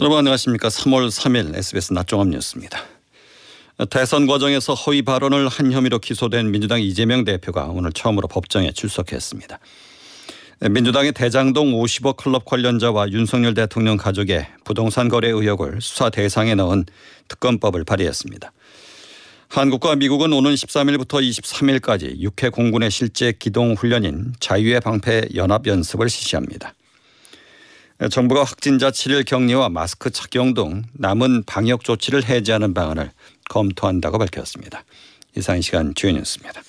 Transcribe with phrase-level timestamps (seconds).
[0.00, 0.68] 여러분 안녕하십니까.
[0.68, 2.80] 3월 3일 SBS 낮종합 뉴스입니다.
[3.90, 9.58] 대선 과정에서 허위 발언을 한 혐의로 기소된 민주당 이재명 대표가 오늘 처음으로 법정에 출석했습니다.
[10.70, 16.86] 민주당의 대장동 50억 클럽 관련자와 윤석열 대통령 가족의 부동산 거래 의혹을 수사 대상에 넣은
[17.28, 18.52] 특검법을 발의했습니다.
[19.50, 26.72] 한국과 미국은 오는 13일부터 23일까지 육해 공군의 실제 기동 훈련인 자유의 방패 연합 연습을 실시합니다.
[28.08, 33.10] 정부가 확진자 7일 격리와 마스크 착용 등 남은 방역 조치를 해제하는 방안을
[33.50, 34.84] 검토한다고 밝혔습니다.
[35.36, 36.62] 이상 이 시간 주요 뉴스입니다.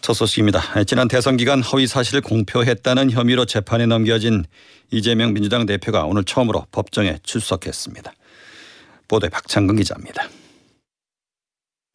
[0.00, 0.84] 첫 소식입니다.
[0.84, 4.44] 지난 대선 기간 허위 사실을 공표했다는 혐의로 재판에 넘겨진
[4.90, 8.12] 이재명 민주당 대표가 오늘 처음으로 법정에 출석했습니다.
[9.08, 10.28] 보도에 박창근 기자입니다.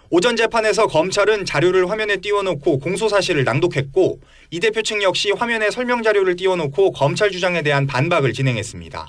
[0.09, 4.21] 오전 재판에서 검찰은 자료를 화면에 띄워놓고 공소 사실을 낭독했고
[4.51, 9.05] 이 대표 측 역시 화면에 설명 자료를 띄워놓고 검찰 주장에 대한 반박을 진행했습니다.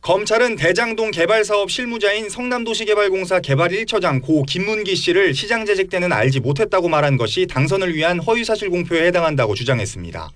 [0.00, 6.40] 검찰은 대장동 개발 사업 실무자인 성남도시개발공사 개발 1처장 고 김문기 씨를 시장 재직 때는 알지
[6.40, 10.30] 못했다고 말한 것이 당선을 위한 허위사실 공표에 해당한다고 주장했습니다.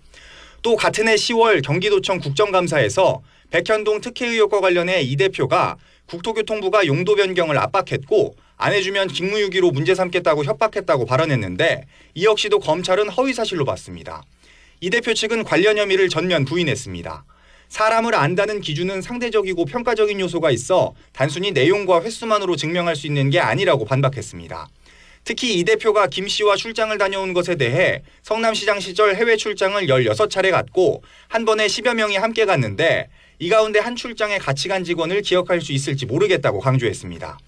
[0.61, 7.57] 또 같은 해 10월 경기도청 국정감사에서 백현동 특혜 의혹과 관련해 이 대표가 국토교통부가 용도 변경을
[7.59, 14.23] 압박했고 안 해주면 직무유기로 문제 삼겠다고 협박했다고 발언했는데 이 역시도 검찰은 허위사실로 봤습니다.
[14.81, 17.25] 이 대표 측은 관련 혐의를 전면 부인했습니다.
[17.69, 23.85] 사람을 안다는 기준은 상대적이고 평가적인 요소가 있어 단순히 내용과 횟수만으로 증명할 수 있는 게 아니라고
[23.85, 24.69] 반박했습니다.
[25.23, 31.05] 특히 이 대표가 김 씨와 출장을 다녀온 것에 대해 성남시장 시절 해외 출장을 16차례 갔고
[31.29, 35.73] 한 번에 10여 명이 함께 갔는데 이 가운데 한 출장에 같이 간 직원을 기억할 수
[35.73, 37.39] 있을지 모르겠다고 강조했습니다.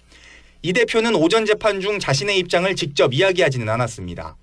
[0.63, 4.37] 이 대표는 오전 재판 중 자신의 입장을 직접 이야기하지는 않았습니다.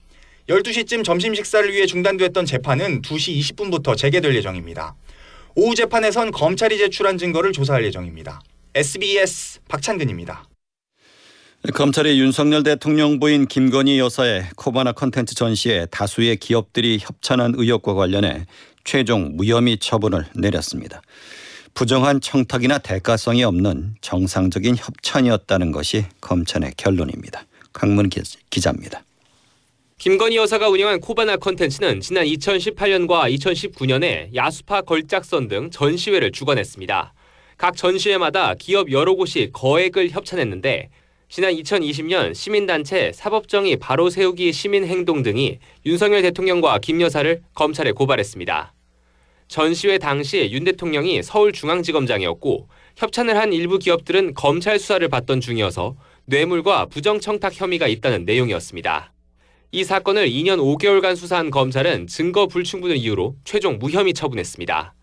[0.48, 4.97] 12시쯤 점심 식사를 위해 중단됐던 재판은 2시 20분부터 재개될 예정입니다.
[5.55, 8.41] 오후 재판에선 검찰이 제출한 증거를 조사할 예정입니다.
[8.75, 10.48] SBS 박찬근입니다.
[11.75, 18.47] 검찰이 윤석열 대통령 부인 김건희 여사의 코바나 컨텐츠 전시에 다수의 기업들이 협찬한 의혹과 관련해
[18.84, 21.03] 최종 무혐의 처분을 내렸습니다.
[21.78, 27.47] 부정한 청탁이나 대가성이 없는 정상적인 협찬이었다는 것이 검찰의 결론입니다.
[27.72, 28.11] 강문
[28.50, 29.05] 기자입니다.
[29.99, 37.15] 김건희 여사가 운영한 코바나 컨텐츠는 지난 2018년과 2019년에 야수파 걸작선 등 전시회를 주관했습니다.
[37.56, 40.89] 각 전시회마다 기업 여러 곳이 거액을 협찬했는데
[41.28, 48.72] 지난 2020년 시민단체 사법정의 바로 세우기 시민행동 등이 윤석열 대통령과 김 여사를 검찰에 고발했습니다.
[49.48, 57.59] 전시회 당시 윤 대통령이 서울중앙지검장이었고 협찬을 한 일부 기업들은 검찰 수사를 받던 중이어서 뇌물과 부정청탁
[57.59, 59.12] 혐의가 있다는 내용이었습니다.
[59.72, 64.94] 이 사건을 2년 5개월간 수사한 검찰은 증거 불충분을 이유로 최종 무혐의 처분했습니다.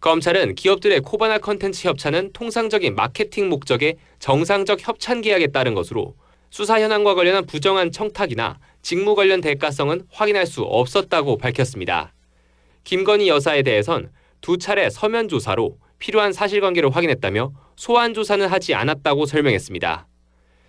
[0.00, 6.14] 검찰은 기업들의 코바나 컨텐츠 협찬은 통상적인 마케팅 목적의 정상적 협찬 계약에 따른 것으로
[6.50, 12.12] 수사 현황과 관련한 부정한 청탁이나 직무 관련 대가성은 확인할 수 없었다고 밝혔습니다.
[12.88, 14.10] 김건희 여사에 대해선
[14.40, 20.06] 두 차례 서면 조사로 필요한 사실관계를 확인했다며 소환 조사는 하지 않았다고 설명했습니다.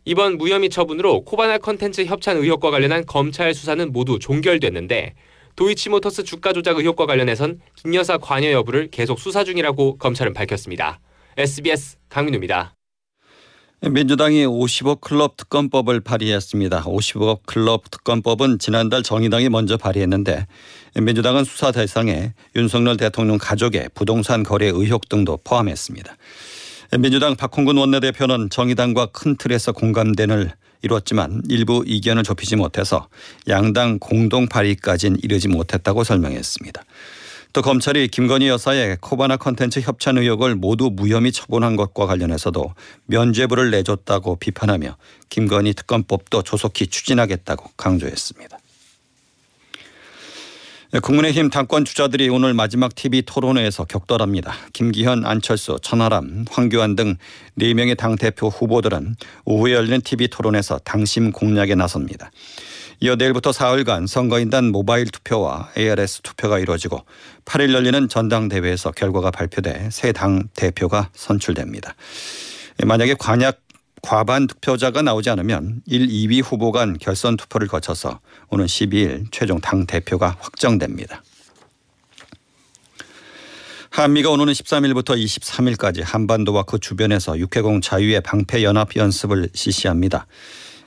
[0.03, 5.13] 이번 무혐의 처분으로 코바나 컨텐츠 협찬 의혹과 관련한 검찰 수사는 모두 종결됐는데
[5.56, 11.00] 도이치모터스 주가 조작 의혹과 관련해선 김 여사 관여 여부를 계속 수사 중이라고 검찰은 밝혔습니다.
[11.38, 12.78] SBS 강민우입니다.
[13.81, 16.84] 민주당이 50억 클럽 특검법을 발의했습니다.
[16.84, 20.47] 50억 클럽 특검법은 지난달 정의당이 먼저 발의했는데
[21.00, 26.13] 민주당은 수사 대상에 윤석열 대통령 가족의 부동산 거래 의혹 등도 포함했습니다.
[27.00, 30.51] 민주당 박홍근 원내대표는 정의당과 큰 틀에서 공감대를
[30.81, 33.07] 이뤘지만 일부 이견을 좁히지 못해서
[33.47, 36.84] 양당 공동 발의까지는 이르지 못했다고 설명했습니다.
[37.52, 42.76] 또 검찰이 김건희 여사의 코바나 컨텐츠 협찬 의혹을 모두 무혐의 처분한 것과 관련해서도
[43.08, 44.96] 면죄부를 내줬다고 비판하며
[45.30, 48.60] 김건희 특검법도 조속히 추진하겠다고 강조했습니다.
[50.92, 54.54] 네, 국민의힘 당권 주자들이 오늘 마지막 TV 토론회에서 격돌합니다.
[54.74, 57.16] 김기현, 안철수, 천하람, 황교안 등
[57.60, 62.31] 4명의 당대표 후보들은 오후에 열린 TV 토론에서 당심 공략에 나섭니다.
[63.01, 67.06] 이어 내일부터 사흘간 선거인단 모바일 투표와 ARS 투표가 이루어지고
[67.46, 71.96] 8일 열리는 전당대회에서 결과가 발표돼 새 당 대표가 선출됩니다.
[72.84, 73.62] 만약에 관약
[74.01, 78.19] 과반 득표자가 나오지 않으면 1, 2위 후보 간 결선 투표를 거쳐서
[78.50, 81.24] 오는 12일 최종 당 대표가 확정됩니다.
[83.92, 90.28] 한미가 오는 13일부터 23일까지 한반도와 그 주변에서 육해공 자유의 방패 연합 연습을 실시합니다.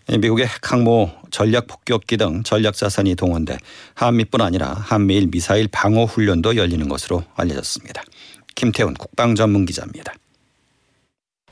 [0.08, 3.58] 미국의 핵항모 전략 폭격기 등 전략 자산이 동원돼
[3.94, 8.02] 한미뿐 아니라 한미일 미사일 방어 훈련도 열리는 것으로 알려졌습니다.
[8.54, 10.12] 김태훈 국방 전문 기자입니다.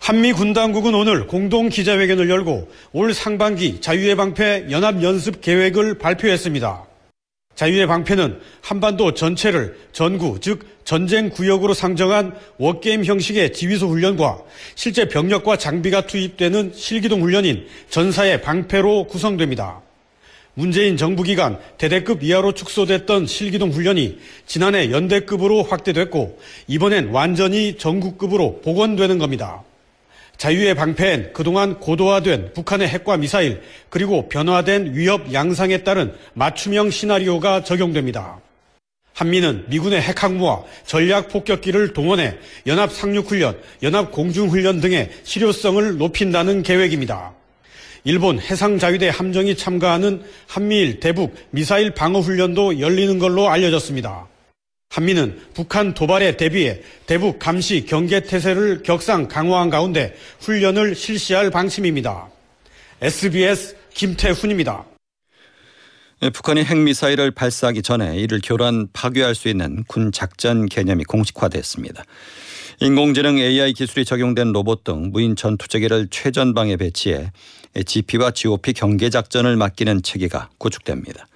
[0.00, 6.89] 한미 군당국은 오늘 공동 기자회견을 열고 올 상반기 자유의 방패 연합 연습 계획을 발표했습니다.
[7.60, 14.38] 자유의 방패는 한반도 전체를 전구, 즉 전쟁 구역으로 상정한 워게임 형식의 지휘소 훈련과
[14.74, 19.82] 실제 병력과 장비가 투입되는 실기동 훈련인 전사의 방패로 구성됩니다.
[20.54, 29.18] 문재인 정부 기간 대대급 이하로 축소됐던 실기동 훈련이 지난해 연대급으로 확대됐고 이번엔 완전히 전국급으로 복원되는
[29.18, 29.62] 겁니다.
[30.40, 33.60] 자유의 방패엔 그동안 고도화된 북한의 핵과 미사일
[33.90, 38.40] 그리고 변화된 위협 양상에 따른 맞춤형 시나리오가 적용됩니다.
[39.12, 47.34] 한미는 미군의 핵항모와 전략 폭격기를 동원해 연합 상륙훈련, 연합 공중훈련 등의 실효성을 높인다는 계획입니다.
[48.04, 54.29] 일본 해상자위대 함정이 참가하는 한미일 대북 미사일 방어훈련도 열리는 걸로 알려졌습니다.
[54.90, 62.28] 한미는 북한 도발에 대비해 대북 감시 경계 태세를 격상 강화한 가운데 훈련을 실시할 방침입니다.
[63.00, 64.84] SBS 김태훈입니다.
[66.22, 72.02] 예, 북한이 핵미사일을 발사하기 전에 이를 교란 파괴할 수 있는 군 작전 개념이 공식화됐습니다.
[72.80, 77.30] 인공지능 AI 기술이 적용된 로봇 등 무인 전투체계를 최전방에 배치해
[77.86, 81.28] GP와 GOP 경계 작전을 맡기는 체계가 구축됩니다.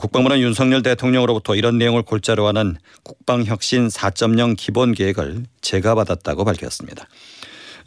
[0.00, 7.06] 국방부는 윤석열 대통령으로부터 이런 내용을 골자로 하는 국방혁신 4.0 기본 계획을 제가 받았다고 밝혔습니다.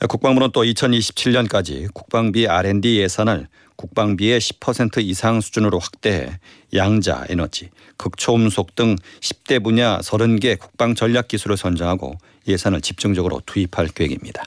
[0.08, 6.40] 국방부는 또 2027년까지 국방비 R&D 예산을 국방비의 10% 이상 수준으로 확대해
[6.76, 12.18] 양자, 에너지, 극초음속 등 10대 분야 30개 국방 전략 기술을 선정하고
[12.48, 14.44] 예산을 집중적으로 투입할 계획입니다.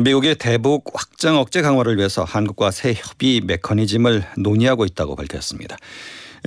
[0.00, 5.76] 미국의 대북 확장 억제 강화를 위해서 한국과 새 협의 메커니즘을 논의하고 있다고 밝혔습니다.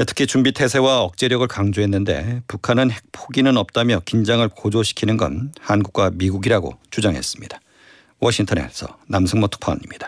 [0.07, 7.61] 특히 준비 태세와 억제력을 강조했는데 북한은 핵 포기는 없다며 긴장을 고조시키는 건 한국과 미국이라고 주장했습니다.
[8.19, 10.07] 워싱턴에서 남승모 특파원입니다.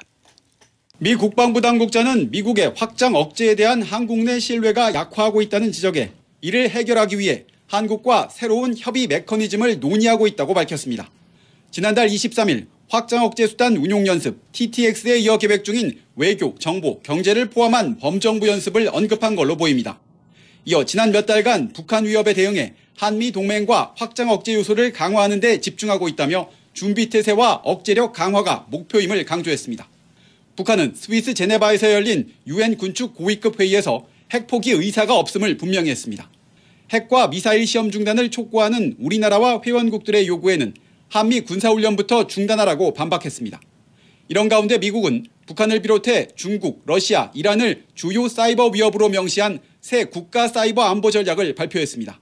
[0.98, 6.12] 미 국방부 당국자는 미국의 확장 억제에 대한 한국 내 신뢰가 약화하고 있다는 지적에
[6.42, 11.12] 이를 해결하기 위해 한국과 새로운 협의 메커니즘을 논의하고 있다고 밝혔습니다.
[11.70, 17.98] 지난달 23일 확장 억제 수단 운용 연습 TTX에 이어 계획 중인 외교, 정보, 경제를 포함한
[17.98, 20.00] 범정부 연습을 언급한 걸로 보입니다.
[20.64, 26.08] 이어 지난 몇 달간 북한 위협에 대응해 한미 동맹과 확장 억제 요소를 강화하는 데 집중하고
[26.08, 29.86] 있다며 준비 태세와 억제력 강화가 목표임을 강조했습니다.
[30.56, 36.30] 북한은 스위스 제네바에서 열린 유엔 군축 고위급 회의에서 핵 포기 의사가 없음을 분명히 했습니다.
[36.92, 40.74] 핵과 미사일 시험 중단을 촉구하는 우리나라와 회원국들의 요구에는
[41.10, 43.60] 한미 군사훈련부터 중단하라고 반박했습니다.
[44.30, 50.84] 이런 가운데 미국은 북한을 비롯해 중국, 러시아, 이란을 주요 사이버 위협으로 명시한 새 국가 사이버
[50.84, 52.20] 안보 전략을 발표했습니다.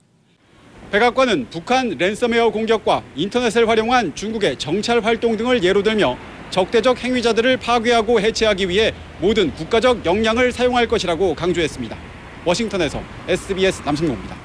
[0.91, 6.15] 백악관은 북한 랜섬웨어 공격과 인터넷을 활용한 중국의 정찰 활동 등을 예로 들며
[6.51, 11.97] 적대적 행위자들을 파괴하고 해체하기 위해 모든 국가적 역량을 사용할 것이라고 강조했습니다.
[12.45, 14.44] 워싱턴에서 SBS 남승모입니다.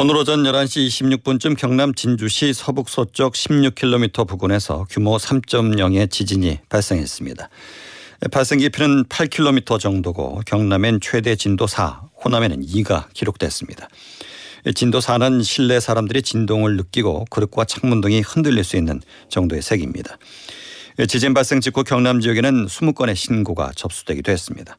[0.00, 0.86] 오늘 오전 11시
[1.24, 7.48] 26분쯤 경남 진주시 서북 서쪽 16km 부근에서 규모 3.0의 지진이 발생했습니다.
[8.30, 13.88] 발생 깊이는 8km 정도고 경남엔 최대 진도 4, 호남에는 2가 기록됐습니다.
[14.76, 20.16] 진도 4는 실내 사람들이 진동을 느끼고 그릇과 창문 등이 흔들릴 수 있는 정도의 색입니다.
[21.08, 24.76] 지진 발생 직후 경남 지역에는 20건의 신고가 접수되기도 했습니다.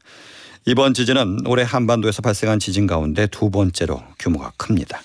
[0.66, 5.00] 이번 지진은 올해 한반도에서 발생한 지진 가운데 두 번째로 규모가 큽니다.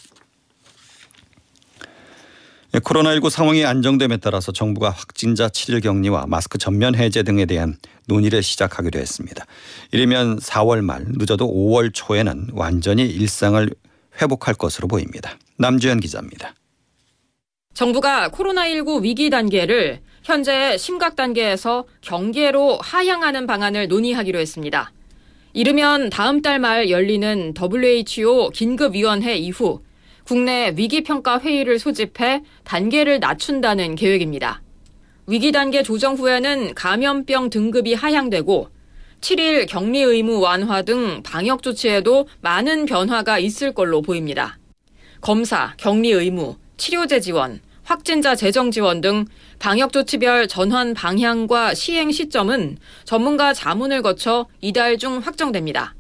[2.74, 9.00] 코로나19 상황이 안정됨에 따라서 정부가 확진자 7일 격리와 마스크 전면 해제 등에 대한 논의를 시작하기로
[9.00, 9.46] 했습니다.
[9.94, 13.70] 이르면 4월 말 늦어도 5월 초에는 완전히 일상을
[14.22, 15.38] 회복할 것으로 보입니다.
[15.58, 16.54] 남주현 기자입니다.
[17.74, 24.92] 정부가 코로나19 위기 단계를 현재 심각 단계에서 경계로 하향하는 방안을 논의하기로 했습니다.
[25.56, 29.80] 이르면 다음 달 말 열리는 WHO 긴급위원회 이후
[30.26, 34.62] 국내 위기평가 회의를 소집해 단계를 낮춘다는 계획입니다.
[35.28, 38.68] 위기 단계 조정 후에는 감염병 등급이 하향되고
[39.22, 44.60] 7일 격리 의무 완화 등 방역 조치에도 많은 변화가 있을 걸로 보입니다.
[45.22, 49.26] 검사, 격리 의무, 치료제 지원, 확진자 재정 지원 등
[49.60, 55.94] 방역 조치별 전환 방향과 시행 시점은 전문가 자문을 거쳐 이달 중 확정됩니다.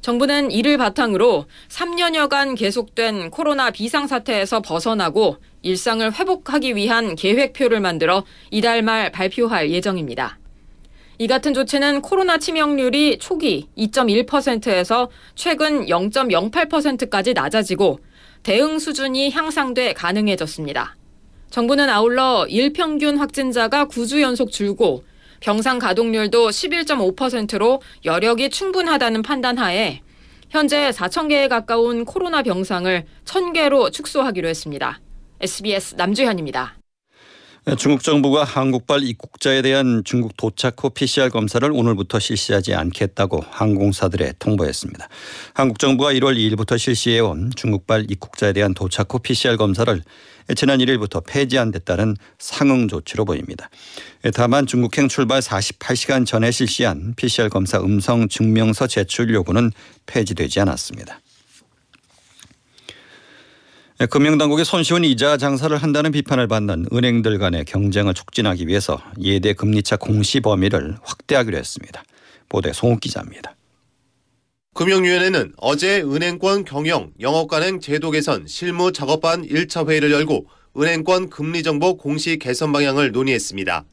[0.00, 9.12] 정부는 이를 바탕으로 3년여간 계속된 코로나 비상사태에서 벗어나고 일상을 회복하기 위한 계획표를 만들어 이달 말
[9.12, 10.40] 발표할 예정입니다.
[11.18, 18.00] 이 같은 조치는 코로나 치명률이 초기 2.1%에서 최근 0.08%까지 낮아지고
[18.42, 20.96] 대응 수준이 향상돼 가능해졌습니다.
[21.52, 25.04] 정부는 아울러 일평균 확진자가 9주 연속 줄고
[25.40, 30.00] 병상 가동률도 11.5%로 여력이 충분하다는 판단하에
[30.48, 35.00] 현재 4천 개에 가까운 코로나 병상을 1,000개로 축소하기로 했습니다.
[35.42, 36.81] SBS 남주현입니다.
[37.78, 45.08] 중국 정부가 한국발 입국자에 대한 중국 도착 후 PCR 검사를 오늘부터 실시하지 않겠다고 항공사들에 통보했습니다.
[45.54, 50.02] 한국 정부가 1월 2일부터 실시해온 중국발 입국자에 대한 도착 후 PCR 검사를
[50.56, 53.70] 지난 1일부터 폐지한 데 따른 상응 조치로 보입니다.
[54.34, 59.70] 다만 중국행 출발 48시간 전에 실시한 PCR 검사 음성 증명서 제출 요구는
[60.06, 61.21] 폐지되지 않았습니다.
[64.06, 70.40] 금융당국이 손쉬운 이자 장사를 한다는 비판을 받는 은행들 간의 경쟁을 촉진하기 위해서 예대 금리차 공시
[70.40, 72.02] 범위를 확대하기로 했습니다.
[72.48, 73.54] 보도에 송욱 기자입니다.
[74.74, 81.96] 금융위원회는 어제 은행권 경영 영업관행 제도 개선 실무 작업반 1차 회의를 열고 은행권 금리 정보
[81.96, 83.84] 공시 개선 방향을 논의했습니다.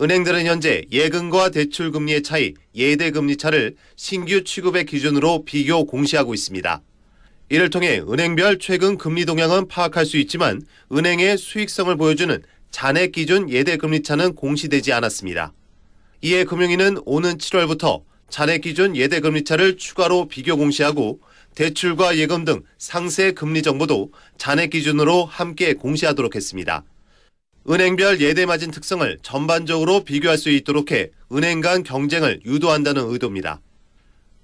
[0.00, 6.82] 은행들은 현재 예금과 대출 금리의 차이, 예대 금리 차를 신규 취급의 기준으로 비교 공시하고 있습니다.
[7.50, 13.76] 이를 통해 은행별 최근 금리 동향은 파악할 수 있지만 은행의 수익성을 보여주는 잔액 기준 예대
[13.76, 15.52] 금리 차는 공시되지 않았습니다.
[16.22, 21.20] 이에 금융위는 오는 7월부터 잔액 기준 예대 금리 차를 추가로 비교 공시하고
[21.54, 26.82] 대출과 예금 등 상세 금리 정보도 잔액 기준으로 함께 공시하도록 했습니다.
[27.68, 33.60] 은행별 예대 마진 특성을 전반적으로 비교할 수 있도록 해 은행 간 경쟁을 유도한다는 의도입니다.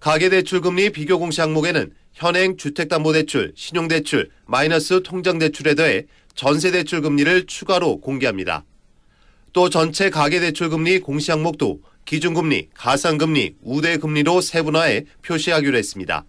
[0.00, 8.64] 가계대출 금리 비교 공시 항목에는 현행 주택담보대출, 신용대출, 마이너스 통장대출에 더해 전세대출 금리를 추가로 공개합니다.
[9.52, 16.24] 또 전체 가계대출 금리 공시 항목도 기준금리, 가상금리, 우대금리로 세분화해 표시하기로 했습니다.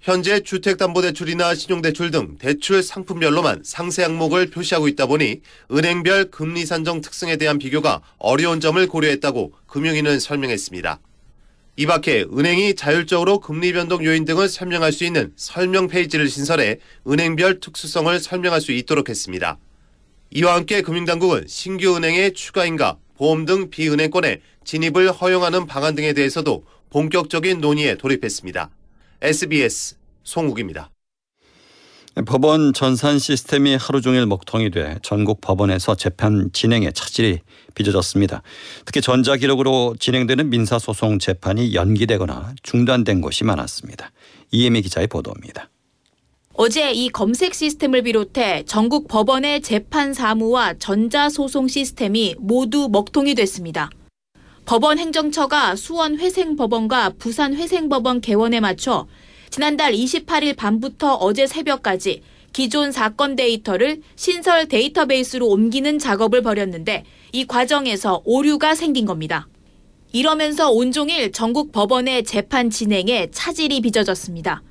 [0.00, 7.36] 현재 주택담보대출이나 신용대출 등 대출 상품별로만 상세 항목을 표시하고 있다 보니 은행별 금리 산정 특성에
[7.36, 11.00] 대한 비교가 어려운 점을 고려했다고 금융위는 설명했습니다.
[11.78, 17.60] 이 밖에 은행이 자율적으로 금리 변동 요인 등을 설명할 수 있는 설명 페이지를 신설해 은행별
[17.60, 19.58] 특수성을 설명할 수 있도록 했습니다.
[20.30, 26.64] 이와 함께 금융당국은 신규 은행의 추가 인가, 보험 등 비은행권에 진입을 허용하는 방안 등에 대해서도
[26.88, 28.70] 본격적인 논의에 돌입했습니다.
[29.20, 30.95] SBS 송욱입니다.
[32.24, 37.40] 법원 전산 시스템이 하루 종일 먹통이 돼 전국 법원에서 재판 진행에 차질이
[37.74, 38.42] 빚어졌습니다.
[38.86, 44.12] 특히 전자기록으로 진행되는 민사소송 재판이 연기되거나 중단된 곳이 많았습니다.
[44.50, 45.68] 이혜미 기자의 보도입니다.
[46.54, 53.90] 어제 이 검색 시스템을 비롯해 전국 법원의 재판 사무와 전자소송 시스템이 모두 먹통이 됐습니다.
[54.64, 59.06] 법원 행정처가 수원 회생법원과 부산 회생법원 개원에 맞춰
[59.56, 62.20] 지난달 28일 밤부터 어제 새벽까지
[62.52, 69.48] 기존 사건 데이터를 신설 데이터베이스로 옮기는 작업을 벌였는데 이 과정에서 오류가 생긴 겁니다.
[70.12, 74.62] 이러면서 온종일 전국 법원의 재판 진행에 차질이 빚어졌습니다.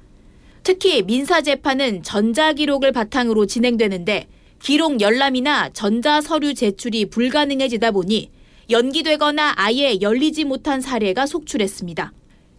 [0.61, 4.27] 특히 민사재판은 전자기록을 바탕으로 진행되는데
[4.61, 8.29] 기록 열람이나 전자서류 제출이 불가능해지다 보니
[8.69, 12.13] 연기되거나 아예 열리지 못한 사례가 속출했습니다.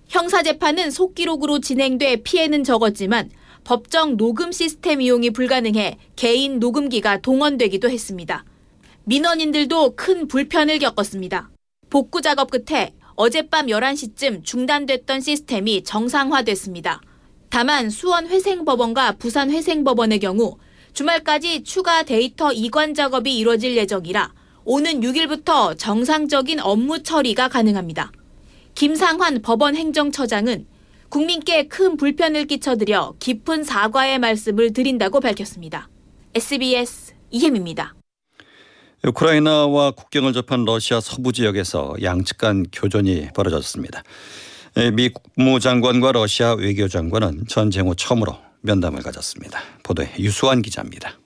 [0.09, 3.31] 형사재판은 속기록으로 진행돼 피해는 적었지만
[3.65, 8.45] 법정 녹음 시스템 이용이 불가능해 개인 녹음기가 동원되기도 했습니다.
[9.05, 11.51] 민원인들도 큰 불편을 겪었습니다.
[11.91, 17.01] 복구 작업 끝에 어젯밤 11시쯤 중단됐던 시스템이 정상화됐습니다.
[17.49, 20.59] 다만 수원 회생법원과 부산 회생법원의 경우
[20.93, 24.33] 주말까지 추가 데이터 이관 작업이 이뤄질 예정이라
[24.65, 28.13] 오는 6일부터 정상적인 업무 처리가 가능합니다.
[28.77, 30.67] 김상환 법원 행정처장은
[31.09, 35.89] 국민께 큰 불편을 끼쳐드려 깊은 사과의 말씀을 드린다고 밝혔습니다.
[36.35, 37.95] SBS 이혜미입니다.
[39.03, 44.03] 우크라이나와 국경을 접한 러시아 서부 지역에서 양측 간 교전이 벌어졌습니다.
[44.93, 49.59] 미 국무장관과 러시아 외교장관은 전쟁 후 처음으로 면담을 가졌습니다.
[49.85, 51.19] 보도에 유수환 기자입니다.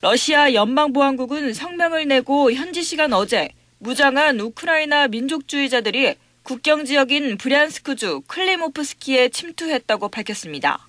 [0.00, 10.08] 러시아 연방보안국은 성명을 내고 현지 시간 어제 무장한 우크라이나 민족주의자들이 국경 지역인 브리안스크주 클리모프스키에 침투했다고
[10.08, 10.88] 밝혔습니다.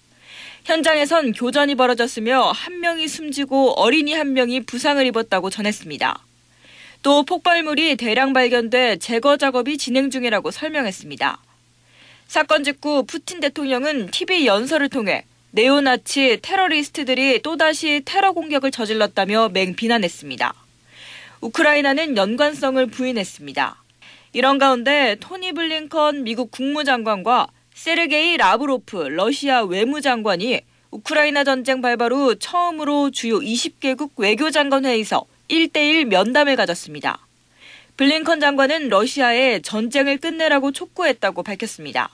[0.66, 6.18] 현장에선 교전이 벌어졌으며 한 명이 숨지고 어린이 한 명이 부상을 입었다고 전했습니다.
[7.04, 11.38] 또 폭발물이 대량 발견돼 제거 작업이 진행 중이라고 설명했습니다.
[12.28, 20.54] 사건 직후 푸틴 대통령은 TV 연설을 통해 네오나치 테러리스트들이 또다시 테러 공격을 저질렀다며 맹비난했습니다.
[21.42, 23.83] 우크라이나는 연관성을 부인했습니다.
[24.36, 33.12] 이런 가운데 토니 블링컨 미국 국무장관과 세르게이 라브로프 러시아 외무장관이 우크라이나 전쟁 발발 후 처음으로
[33.12, 37.28] 주요 20개국 외교장관 회의에서 1대1 면담을 가졌습니다.
[37.96, 42.10] 블링컨 장관은 러시아에 전쟁을 끝내라고 촉구했다고 밝혔습니다.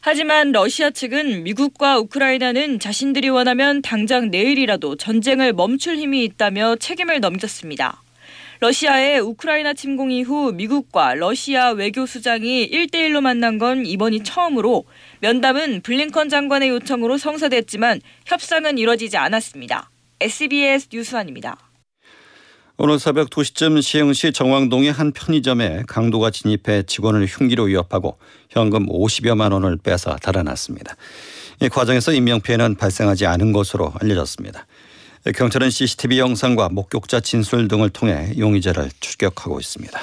[0.00, 8.05] 하지만 러시아 측은 미국과 우크라이나는 자신들이 원하면 당장 내일이라도 전쟁을 멈출 힘이 있다며 책임을 넘겼습니다.
[8.60, 14.84] 러시아의 우크라이나 침공 이후 미국과 러시아 외교수장이 1대1로 만난 건 이번이 처음으로
[15.20, 19.90] 면담은 블링컨 장관의 요청으로 성사됐지만 협상은 이뤄지지 않았습니다.
[20.20, 21.56] SBS 뉴스완입니다.
[22.78, 28.18] 오늘 새벽 2시쯤 시흥시 정왕동의 한 편의점에 강도가 진입해 직원을 흉기로 위협하고
[28.50, 30.94] 현금 50여만 원을 빼서 달아났습니다.
[31.62, 34.66] 이 과정에서 인명피해는 발생하지 않은 것으로 알려졌습니다.
[35.34, 40.00] 경찰은 CCTV 영상과 목격자 진술 등을 통해 용의자를 추격하고 있습니다.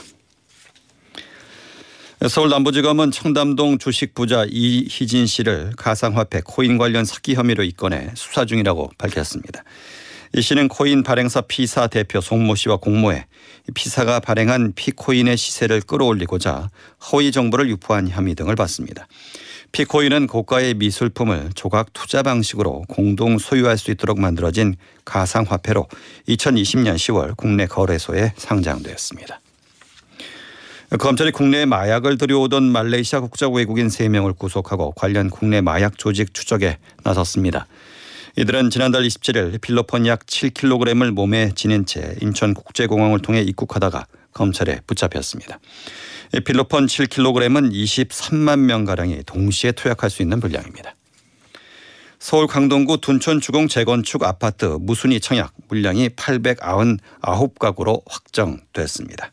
[2.30, 8.92] 서울 남부지검은 청담동 주식 부자 이희진 씨를 가상화폐 코인 관련 사기 혐의로 입건해 수사 중이라고
[8.98, 9.64] 밝혔습니다.
[10.36, 13.28] 이 씨는 코인 발행사 피사 대표 송모 씨와 공모해
[13.74, 16.70] 피사가 발행한 피코인의 시세를 끌어올리고자
[17.12, 19.08] 허위 정보를 유포한 혐의 등을 받습니다.
[19.74, 25.88] 피코인은 고가의 미술품을 조각 투자 방식으로 공동 소유할 수 있도록 만들어진 가상화폐로
[26.28, 29.42] 2020년 10월 국내 거래소에 상장되었습니다.
[31.00, 37.66] 검찰이 국내에 마약을 들여오던 말레이시아 국적 외국인 3명을 구속하고 관련 국내 마약 조직 추적에 나섰습니다.
[38.36, 45.60] 이들은 지난달 27일 필로폰 약 7kg을 몸에 지닌 채 인천국제공항을 통해 입국하다가 검찰에 붙잡혔습니다.
[46.40, 50.96] 필로폰 7kg은 23만 명가량이 동시에 투약할 수 있는 분량입니다.
[52.20, 59.30] 서울 강동구 둔촌 주공 재건축 아파트 무순이 청약 물량이 899가구로 확정됐습니다.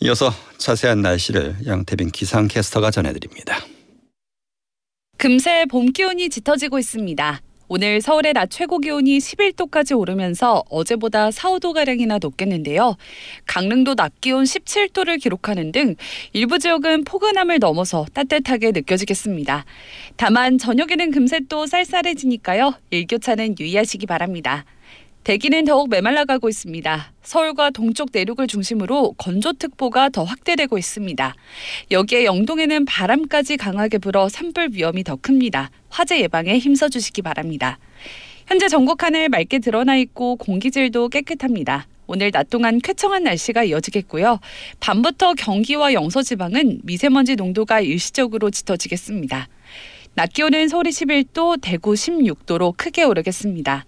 [0.00, 3.58] 이어서 자세한 날씨를 양태빈 기상캐스터가 전해드립니다.
[5.18, 7.40] 금세 봄 기온이 짙어지고 있습니다.
[7.68, 12.96] 오늘 서울의 낮 최고 기온이 11도까지 오르면서 어제보다 4, 5도가량이나 높겠는데요.
[13.46, 15.96] 강릉도 낮 기온 17도를 기록하는 등
[16.32, 19.64] 일부 지역은 포근함을 넘어서 따뜻하게 느껴지겠습니다.
[20.16, 22.74] 다만 저녁에는 금세 또 쌀쌀해지니까요.
[22.90, 24.64] 일교차는 유의하시기 바랍니다.
[25.26, 27.12] 대기는 더욱 메말라가고 있습니다.
[27.24, 31.34] 서울과 동쪽 내륙을 중심으로 건조특보가 더 확대되고 있습니다.
[31.90, 35.72] 여기에 영동에는 바람까지 강하게 불어 산불 위험이 더 큽니다.
[35.88, 37.80] 화재 예방에 힘써주시기 바랍니다.
[38.46, 41.88] 현재 전국 하늘 맑게 드러나 있고 공기질도 깨끗합니다.
[42.06, 44.38] 오늘 낮 동안 쾌청한 날씨가 이어지겠고요.
[44.78, 49.48] 밤부터 경기와 영서 지방은 미세먼지 농도가 일시적으로 짙어지겠습니다.
[50.14, 53.84] 낮 기온은 서울이 11도, 대구 16도로 크게 오르겠습니다.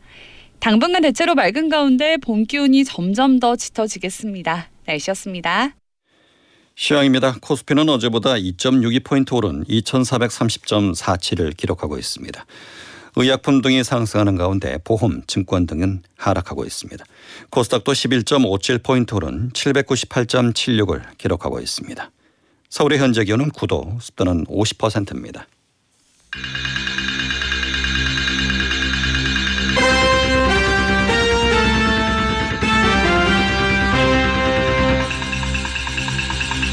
[0.61, 4.69] 당분간 대체로 맑은 가운데 봄 기운이 점점 더 짙어지겠습니다.
[4.87, 5.75] 날씨였습니다.
[6.75, 7.37] 시황입니다.
[7.41, 12.47] 코스피는 어제보다 2.62포인트 오른 2430.47을 기록하고 있습니다.
[13.17, 17.05] 의약품 등이 상승하는 가운데 보험, 증권 등은 하락하고 있습니다.
[17.51, 22.11] 코스닥도 11.57포인트 오른 798.76을 기록하고 있습니다.
[22.69, 25.49] 서울의 현재 기온은 9도, 습도는 50%입니다.